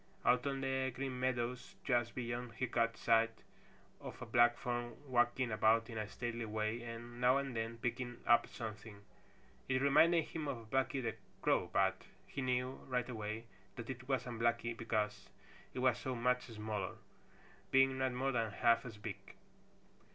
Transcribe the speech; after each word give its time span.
Out 0.25 0.47
on 0.47 0.61
the 0.61 0.89
Green 0.89 1.19
Meadows 1.19 1.75
just 1.83 2.15
beyond 2.15 2.53
he 2.53 2.65
caught 2.65 2.97
sight 2.97 3.43
of 3.99 4.19
a 4.19 4.25
black 4.25 4.57
form 4.57 4.95
walking 5.05 5.51
about 5.51 5.91
in 5.91 5.99
a 5.99 6.07
stately 6.07 6.45
way 6.45 6.81
and 6.81 7.21
now 7.21 7.37
and 7.37 7.55
then 7.55 7.77
picking 7.77 8.17
up 8.25 8.47
something. 8.47 9.03
It 9.69 9.79
reminded 9.79 10.25
him 10.25 10.47
of 10.47 10.71
Blacky 10.71 11.03
the 11.03 11.13
Crow, 11.43 11.69
but 11.71 12.01
he 12.25 12.41
knew 12.41 12.79
right 12.87 13.07
away 13.07 13.45
that 13.75 13.91
it 13.91 14.07
wasn't 14.09 14.39
Blacky, 14.41 14.75
because 14.75 15.29
it 15.75 15.77
was 15.77 15.99
so 15.99 16.15
much 16.15 16.45
smaller, 16.47 16.95
being 17.69 17.99
not 17.99 18.11
more 18.11 18.31
than 18.31 18.49
half 18.51 18.87
as 18.87 18.97
big. 18.97 19.17